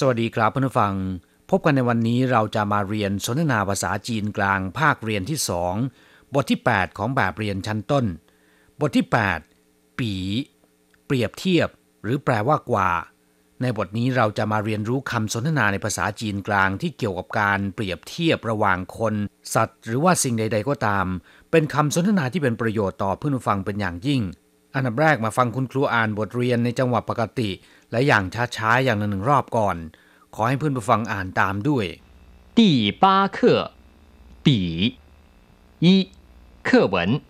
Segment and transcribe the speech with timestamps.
[0.00, 0.94] สวัสดีครับเพื่อนผู้ฟัง
[1.50, 5.74] พบกันในวันนี้เราจะมาเรียนสนทนาภาษาจีนกลางภาคเรียนที่สอง
[6.34, 8.04] บทที่ 8 ของแบบเรียนชั้นต้น
[8.80, 9.06] บทที่
[9.52, 10.12] 8 ปี
[11.06, 11.68] เปรียบเทียบ
[12.02, 12.90] หรือแปลว่ากว่า
[13.62, 19.14] ในบทนี้เราจะมาเรียนรู้คำสนทนาในภาษาจีนกลางที่เกี่ยวกับการเปรียบเทียบระหว่างคน
[19.54, 21.06] สัตว์ หรือว่าสิ่งใด ๆ ก็ตาม
[21.50, 24.22] เป็นคำสนทนาที่เป็นประโยชน์ต่อเพื่อนผู้ฟังเป็นอย่างยิ่ง
[24.75, 27.49] อันดับแรกมาฟังคุณครูอ่านบทเรียนในจังหวะปกติ
[27.91, 28.23] และอย่าง
[28.55, 29.77] ช้าๆอย่างละหนึ่งรอบก่อน
[30.35, 31.85] ขอให้เพื่อนผู้ฟังอ่านตามด้วย
[32.59, 33.71] 第八课，
[34.43, 34.47] 比
[35.79, 36.09] 一
[36.67, 37.21] 课文。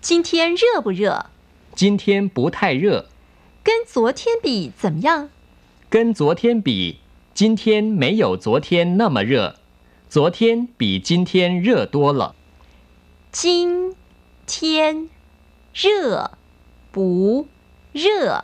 [0.00, 1.26] 今天热不热？
[1.74, 3.06] 今天不太热，
[3.64, 5.30] 跟昨天比怎么样？
[5.90, 6.98] 跟昨天比，
[7.34, 9.56] 今天没有昨天那么热，
[10.08, 12.34] 昨天比今天热多了。
[13.32, 13.94] 今
[14.46, 15.08] 天
[15.81, 16.31] 热
[16.91, 17.47] 不
[17.93, 18.43] 热？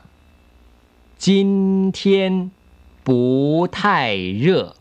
[1.18, 2.50] 今天
[3.04, 4.78] 不太热，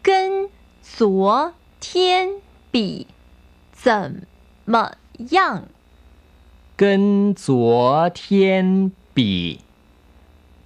[0.00, 0.48] 跟
[0.80, 3.06] 昨天比
[3.70, 4.26] 怎
[4.64, 4.92] 么
[5.32, 5.64] 样？
[6.74, 9.60] 跟昨天比，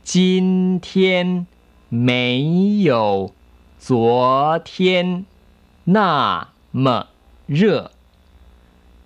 [0.05, 1.48] 今天
[1.89, 3.33] 没有
[3.77, 5.27] 昨天
[5.83, 7.09] 那么
[7.47, 7.91] 热。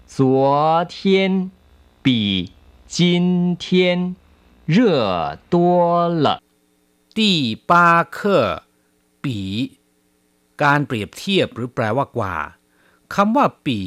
[0.06, 1.50] 昨天
[2.03, 2.07] 比
[2.87, 4.15] 今天
[4.65, 6.41] 热多了。
[7.17, 8.63] 第八课
[9.23, 9.37] ปี
[10.63, 12.35] การเปรียบเทียบหรือแปลว่ากว่า
[13.13, 13.79] คำว่าปี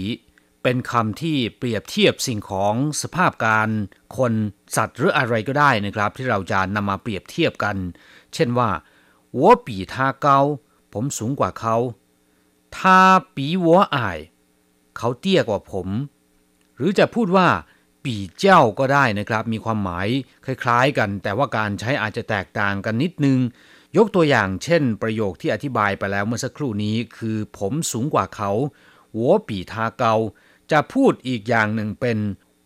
[0.62, 3.68] เป็นคำที่เปรียบเทียบสิ่งของสภาพการ
[4.16, 4.32] คน
[4.76, 7.76] สัตว์หรืออะไรก็ได้นะครับ ที่เราจะนำมาเปรียบเทียบกัน
[8.34, 8.70] เช่นว่า
[9.38, 10.26] 我比他高
[10.92, 11.76] ผมสูงกว่าเขา
[12.76, 12.78] 他
[13.36, 13.96] 比我矮
[14.96, 15.88] เขาเตี้ยกว่าผม
[16.76, 17.48] หรือจะพูดว่า
[18.05, 20.07] ปี่เจ้าก็ได้นะครับ มีความหมาย
[20.45, 23.39] คล้ายๆกัน แต่ว่าการใช้อาจจะแตกต่างกันนิดนึง
[23.97, 28.51] ยกตัวอย่างเช่น ประโยคที่อธิบายไปแล้วเมื่อสักครู่นี้ คือผมสูงกว่าเขา
[29.15, 30.15] หัวปี่ทาเกา
[30.71, 32.17] จะพูดอีกอย่างหนึ่งเป็น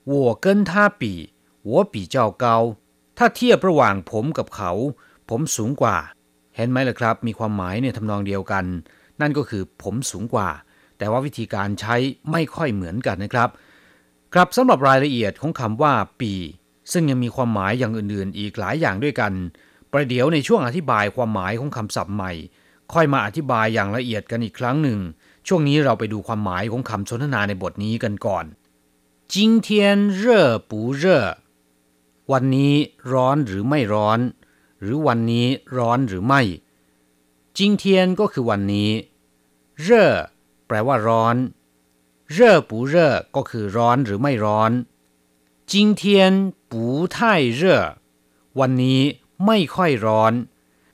[0.09, 1.17] หัวเกินท่าปี่
[1.65, 2.57] หัวปี่เจ้าเกา
[3.17, 4.71] ถ้าเทียบระหว่างผมกับเขา
[5.29, 5.97] ผมสูงกว่า
[6.55, 8.65] เห็นไหมล่ะครับ มีความหมายในทำนองเดียวกัน
[9.21, 10.49] นั่นก็คือผมสูงกว่า
[10.97, 11.95] แต่ว่าวิธีการใช้
[12.31, 13.49] ไม่ค่อยเหมือนกันนะครับ
[14.34, 16.32] ครับสำหรับรายละเอียดของคำว่า ปี
[16.92, 19.32] ซึ่งยังมีความหมายอย่างอื่นๆ อีกหลายอย่างด้วยกัน
[19.92, 22.32] ประเดี๋ยวในช่วงอธิบายความหมายของคำศัพท์ใหม่
[22.92, 24.98] ค่อยมาอธิบายอย่างละเอียดกันอีกครั้งหนึ่ง
[25.46, 28.44] ช่วงนี้เราไปดูความหมายของคำสนทนาในบทนี้กันก่อน
[29.32, 29.34] 今
[29.66, 29.68] 天
[30.22, 30.24] 热
[30.70, 30.70] 不
[31.02, 31.04] 热
[32.32, 32.74] วันนี้
[33.12, 34.18] ร้อนหรือไม่ร้อน
[34.80, 35.46] หรือวันนี้
[35.76, 36.40] ร้อนหรือไม่
[37.58, 37.84] 今天
[38.20, 38.90] ก็คือวันนี้
[39.86, 39.88] 热
[40.66, 41.36] แปลว่าร้อน
[42.36, 42.94] 热不热
[43.36, 44.72] ก็คือร้อนหรือไม่ร้อน
[45.72, 46.02] 今天
[46.72, 46.74] 不
[47.16, 47.16] 太
[47.60, 47.62] 热
[48.60, 49.00] วันนี้
[49.46, 50.32] ไม่ค่อยร้อน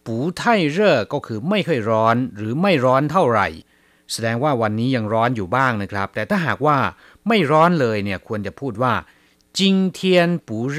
[0.06, 0.08] 不
[0.40, 0.42] 太
[0.76, 0.78] 热
[1.12, 3.46] ก็คือไม่ค่อยร้อน หรือไม่ร้อนเท่าไหร่
[4.12, 6.78] แสดงว่าวันนี้ยังร้อนอยู่บ้างนะครับ แต่ถ้าหากว่า
[7.28, 8.94] ไม่ร้อนเลยเนี่ยควรจะพูดว่า
[9.58, 9.60] 今
[9.98, 10.00] 天
[10.48, 10.78] 不热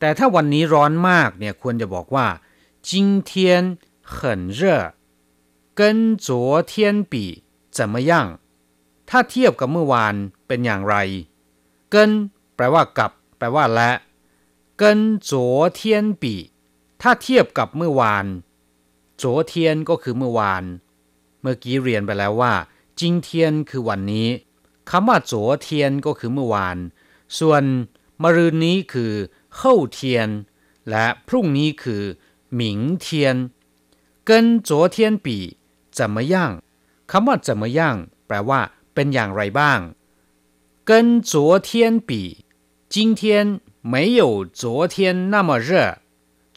[0.00, 2.26] แต่ถ้าวันนี้ร้อนมากเนี่ยควรจะบอกว่า
[2.88, 2.90] 今
[3.28, 3.30] 天
[4.14, 4.14] 很
[4.58, 4.60] 热
[5.78, 5.80] 跟
[6.26, 6.28] 昨
[6.70, 6.72] 天
[7.12, 7.14] 比
[7.76, 8.12] 怎么样
[9.10, 10.14] ถ้าเทียบกับเมื่อวาน
[10.46, 10.96] เป็นอย่างไร
[11.90, 12.10] เกิน
[12.54, 13.90] แปลว่ากับ แปลว่าและ
[14.78, 15.30] เกิน昨
[15.78, 15.80] 天
[16.22, 16.24] 比
[17.00, 18.26] ถ้าเทียบกับเมื่อวาน
[19.20, 19.52] 昨天
[19.88, 20.64] ก็คือเมื่อวาน
[21.40, 22.52] เมื่อกี้เรียนไปแล้วว่า
[22.98, 23.28] 今天
[23.70, 24.28] คือวันนี้
[24.90, 25.32] คำว่า昨
[25.66, 25.68] 天
[26.06, 26.78] ก็คือเมื่อวาน
[27.38, 27.64] ส่วน
[28.22, 29.12] มะรืนนี้คือ
[29.58, 29.60] 后
[29.96, 29.98] 天
[30.88, 32.02] และพรุ่งนี้คือ
[32.58, 32.62] 明
[33.04, 33.06] 天
[34.28, 34.30] 跟
[34.68, 35.26] 昨天比
[35.96, 36.34] 怎么样
[37.10, 37.80] คำว่า怎么样
[38.26, 38.60] แปลว่า
[38.96, 39.80] เป็นอย่างไรบ้าง
[40.88, 40.90] 跟
[41.30, 41.32] 昨
[41.68, 41.70] 天
[42.08, 42.10] 比
[42.94, 43.60] 今天
[43.92, 44.62] 没有昨
[44.94, 45.70] 天那么热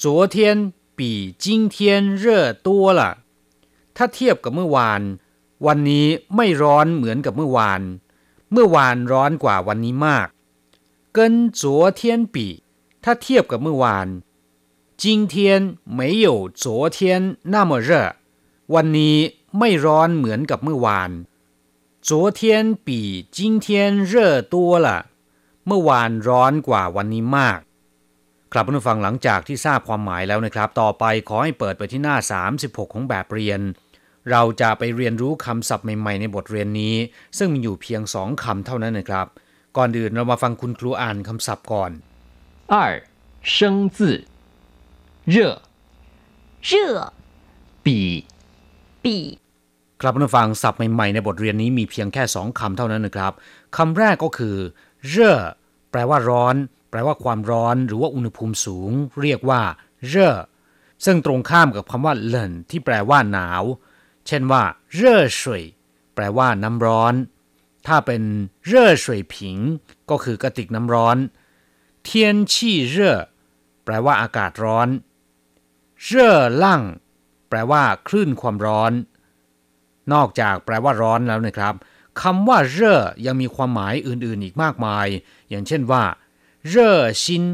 [0.03, 2.67] 昨天比今天热多
[2.99, 3.01] 了
[3.95, 5.01] ถ้าเทียบกับเมื่อวาน
[5.65, 7.81] วันนี้ไม่ร้อนเหมือนกับเมื่อวาน
[8.51, 10.27] เมื่อวานร้อนกว่าวันนี้มาก
[11.17, 11.19] 跟
[11.59, 11.63] 昨
[11.99, 12.01] 天
[12.33, 12.37] 比
[13.03, 14.07] ถ้าเทียบกับเมื่อวาน
[15.03, 15.35] 今天
[15.97, 16.27] 没有
[16.63, 16.65] 昨
[16.95, 16.97] 天
[17.53, 17.89] 那么热
[18.73, 19.17] วันนี้
[19.59, 21.11] ไม่ร้อนเหมือนกับเมื่อวาน
[22.09, 22.41] 昨天
[22.87, 22.89] 比
[23.37, 23.65] 今天
[24.11, 24.13] 热
[24.53, 24.55] 多
[24.85, 24.87] 了
[25.67, 27.59] เมื่อวานร้อนกว่าวันนี้มาก
[28.51, 32.15] ครับผู้ฟังหลังจากที่ทราบความหมายแล้วนะครับ ต่อไปขอให้เปิดไปที่หน้า
[32.55, 33.61] 36 ของแบบเรียน
[34.31, 36.95] เราจะไปเรียนรู้คำศัพท์ใหม่ๆในบทเรียนนี้
[37.37, 39.27] ซึ่งมีอยู่เพียงสองคำเท่านั้นนะครับ
[39.77, 41.91] ก่อนอื่นเรามาฟังคุณครูอ่านคำศัพท์ก่อน
[42.73, 42.75] 二
[43.55, 43.55] 生
[43.95, 43.99] 字，
[45.35, 45.35] 热
[46.69, 46.71] 热
[47.85, 47.87] 比
[49.03, 49.05] 比
[50.00, 53.32] ครับผู้ฟังศัพท์ใหม่ๆในบทเรียนนี้มีเพียงแค่สองคำเท่านั้นนะครับ
[53.76, 54.56] คำแรกก็คือ
[55.08, 55.36] เร่อ
[55.90, 56.54] แปลว่าร้อน
[56.90, 58.90] แปลว่าความร้อน หรือว่าอุณหภูมิสูง
[59.22, 59.62] เรียกว่า
[60.08, 60.34] เร่อ
[61.04, 63.62] ซึ่งตรงข้ามกับคำว่าเหลินที่แปลว่าหนาว
[64.26, 64.62] เช่นว่า
[64.94, 65.62] เร่อสวย
[66.14, 67.14] แปลว่าน้ำร้อน
[67.86, 68.22] ถ้าเป็น
[68.66, 69.56] เร่อสวยผิง
[70.10, 71.16] ก็คือกระติกน้ำร้อน
[72.04, 73.16] เทียนชี่เร่อ
[73.84, 74.88] แปลว่าอากาศร้อน
[76.04, 76.82] เร่อลั่ง
[77.48, 78.92] แปลว่าคลื่นความร้อน
[80.12, 81.74] นอกจากแปลว่าร้อนแล้วนะครับ
[82.22, 85.06] คำว่าเร่อยังมีความหมายอื่นๆ อีกมากมาย
[85.50, 86.02] อย่างเช่นว่า
[86.68, 87.44] เร่อชิน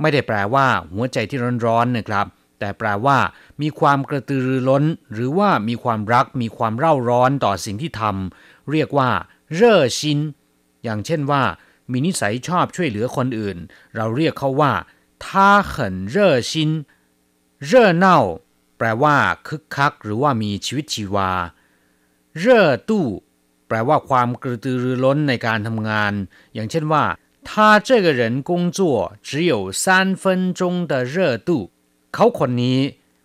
[0.00, 2.26] ไม่ได้แปลว่า หัวใจที่ร้อนๆนะครับ
[2.58, 3.18] แต่แปลว่า
[3.62, 9.10] มีความกระตือรือร้น หรือว่ามีความรัก มีความเร่าร้อนต่อสิ่งที่ทำเรียกว่า
[9.54, 10.18] เร่อชิน
[10.84, 11.42] อย่างเช่นว่า
[11.90, 13.56] มีนิสัยชอบช่วยเหลือคนอื่น
[13.96, 14.72] เราเรียกเขาว่า
[15.24, 16.70] ท่าเขินเร่อชิน
[17.66, 18.20] เร่อเน่า
[18.78, 19.16] แปลว่า
[19.46, 21.30] คึกคัก หรือว่ามีชีวิตชีวา
[22.39, 23.07] เร่อตู้
[23.67, 26.13] แปลว่าความกระตือรือร้นในการทำงาน
[26.53, 27.03] อย่างเช่นว่า
[27.47, 28.79] 他这个人工作
[29.27, 29.53] 只有
[29.83, 29.83] 三
[30.21, 30.23] 分
[30.59, 30.61] 钟
[30.91, 31.15] 的热
[31.47, 31.49] 度
[32.13, 32.79] เขาคนนี้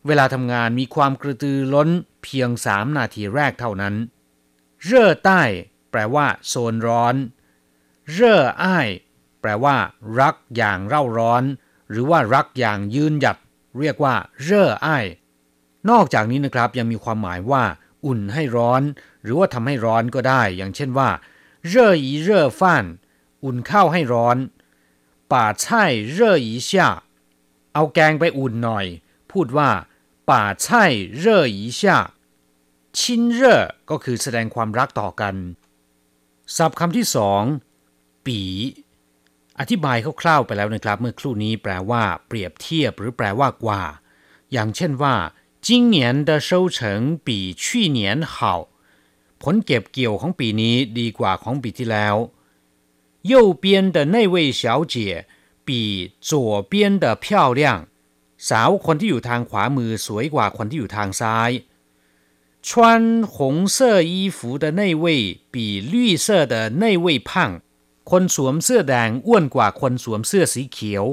[0.07, 1.89] เวลาทำงานมีความกระตือร้น
[2.23, 3.95] เพียงสามนาทีแรกเท่านั้น
[4.85, 5.43] เร่อใต้
[5.91, 7.15] แปลว่าโซนร้อน
[8.13, 8.89] เร่ออ้าย
[9.41, 9.77] แปลว่า
[10.21, 11.43] รักอย่างเร่าร้อน
[11.91, 13.37] หรือว่ารักอย่างยืนหยัด
[13.79, 15.05] เรียกว่าเร่ออ้าย
[15.91, 17.65] นอกจากนี้นะครับยังมีความหมายว่า
[18.06, 18.82] อุ่นให้ร้อน
[19.24, 21.10] หรือว่าทำให้ร้อนก็ได้ อย่างเช่นว่า
[21.68, 22.86] เร่ออีเร่อฟ่าน
[23.44, 24.38] อุ่นข้าวให้ร้อน
[25.32, 26.72] ป่าช่ายเร่ออี下
[27.74, 28.86] เอาแกงไปอุ่นหน่อย
[29.32, 29.70] พูดว่า
[30.30, 30.84] ป่าไช่
[31.20, 31.98] เร่ออีชา
[32.98, 35.36] ชินเร่อก็คือแสดงความรักต่อกัน
[36.56, 37.44] ศัพท์คำที่สอง
[38.26, 38.40] ปี
[39.60, 43.82] อธิบายคร่าวๆไปแล้วนะครับ เมื่อครู่นี้แปลว่า เปรียบเทียบหรือแปลว่ากว่า
[44.52, 45.16] อย่างเช่นว่า
[45.67, 46.79] 今年的收成
[47.27, 48.69] 比去年好
[49.43, 52.17] ผลเก็บเกี่ยวของปีนี้ดีกว่าของปีที่แล้ว
[53.31, 53.65] 右边
[53.95, 54.63] 的那位小
[54.93, 54.95] 姐
[55.67, 55.71] 比
[56.29, 57.63] 左边的漂亮
[58.49, 61.51] สาวคนที่อยู่ทางขวามือสวยกว่าคนที่อยู่ทางซ้าย
[62.67, 67.31] 穿红色衣服的那位比绿色的那位胖
[68.11, 71.05] คนสวมเสื้อแดงอ้วนกว่าคนสวมเสื้อสีเขียว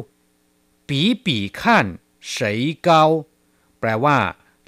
[0.88, 1.28] 比比
[1.60, 1.60] 看
[2.20, 2.90] 谁高
[3.80, 4.18] แปลว่า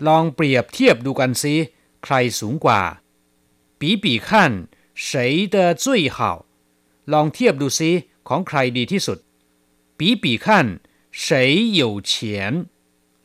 [0.07, 1.55] ลองเปรียบเทียบดูกันสิ
[2.03, 2.81] ใครสูงกว่า
[3.79, 4.29] 比比看
[5.07, 5.85] 谁的最
[6.15, 6.17] 好
[7.13, 7.91] ลองเทียบดูซิ
[8.27, 9.17] ของใครดีที่สุด
[9.97, 10.47] 比比看
[11.23, 11.23] 谁
[11.79, 11.81] 有
[12.11, 12.11] 钱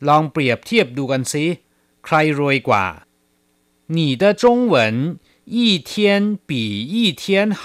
[0.07, 1.45] ลองเปรียบเทียบดูกันซิ
[2.05, 2.85] ใครรวยกว่า
[3.95, 4.43] 你的中
[4.73, 4.75] 文
[5.57, 5.57] 一
[5.89, 5.91] 天
[6.47, 6.51] 比
[6.93, 7.23] 一天
[7.61, 7.63] 好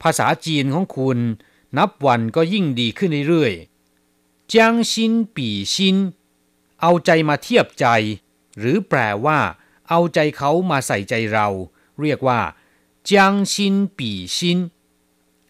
[0.00, 1.18] ภาษาจีนของคุณ
[1.76, 4.54] นับวันก็ยิ่งดีขึ้นเรื่อยๆ将
[4.90, 4.92] 心
[5.34, 5.74] 比心
[6.81, 7.87] เอาใจมาเทียบใจ
[8.59, 9.39] หรือแปลว่า
[9.89, 11.47] เอาใจเขามาใส่ใจเรา
[12.01, 12.39] เรียกว่า
[13.09, 14.59] จางชินปีชิน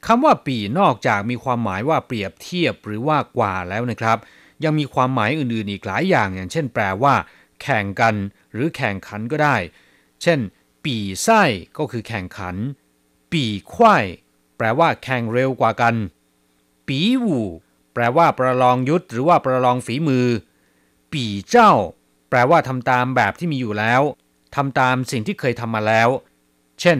[0.05, 4.17] คำว่าปีนอกจากมีความหมายว่าเปรียบเทียบหรือว่ากว่าแล้วนะครับ
[4.63, 7.13] ยังมีความหมายอื่นๆอีกหลายอย่างอย่าง เช่น แปลว่า
[7.61, 8.15] แข่งกัน
[8.53, 9.55] หรือแข่งขันก็ได้
[10.21, 10.39] เช่น
[10.85, 11.43] ปีไส้
[11.77, 12.55] ก็คือแข่งขัน
[13.31, 14.05] ปีควาย
[14.57, 15.95] แปลว่าแข่งเร็วกว่ากัน
[16.87, 17.39] ปีวู
[17.93, 20.27] แปลว่าประลองยุทธหรือว่าประลองฝีมือ
[21.12, 21.72] ปีเจ้า
[22.30, 24.02] แปลว่าทำตามแบบที่มีอยู่แล้ว
[24.56, 26.08] ทำตามสิ่งที่เคยทำมาแล้ว
[26.80, 26.98] เช่น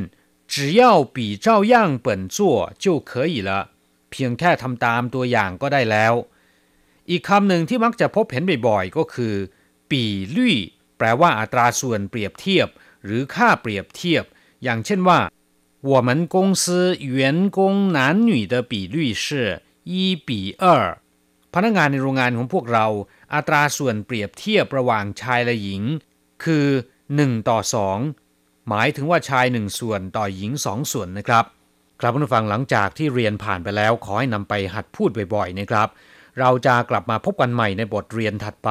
[0.53, 0.83] 只要
[1.15, 1.75] 比照样
[2.05, 2.39] 本做
[2.83, 3.51] 就可以了
[4.11, 6.15] เพียงแค่ทำตามตัวอย่างก็ได้แล้ว
[7.11, 9.35] อีกคำหนึ่งที่มักจะพบเห็นบ่อยๆก็คือ
[9.91, 10.05] ปี
[10.37, 10.57] ลี่
[10.99, 12.69] แปลว่าอัตราส่วนเปรียบเทียบ
[13.05, 14.25] หรือค่าเปรียบเทียบ
[14.65, 15.19] อย่างเช่นว่า
[15.91, 16.65] 我们公司
[17.17, 17.59] 员工
[17.97, 17.99] 男
[18.29, 19.25] 女的比率是
[19.93, 20.31] 一比
[20.63, 20.65] 二
[21.55, 22.87] พนักงานในโรงงานของพวกเรา
[23.34, 25.84] อัตราส่วนเปรียบเทียบระหว่างชายและหญิง
[26.44, 26.68] คือ
[27.08, 27.60] 1 ต่อ
[28.14, 31.46] 2 หมายถึงว่าชายหนึ่งส่วนต่อหญิงสองส่วนนะครับ
[32.00, 35.88] ครับผู้ฟังหลังจากที่เรียนผ่านไปแล้ว ขอให้นำไปหัดพูดบ่อยๆนะครับ
[36.40, 38.70] เราจะกลับมาพบกันใหม่ในบทเรียนถัดไป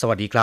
[0.00, 0.34] สวัสดีครับ